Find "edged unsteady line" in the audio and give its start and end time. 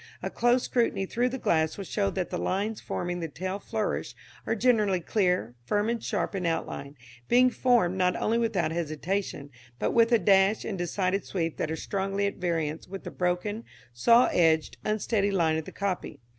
14.31-15.57